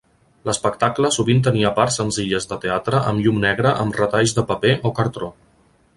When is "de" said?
2.53-2.59, 4.39-4.49